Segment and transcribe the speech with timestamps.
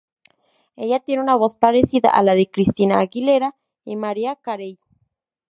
[0.77, 3.55] Ella tiene una voz parecida a la de Christina Aguilera
[3.85, 4.79] y Mariah Carey.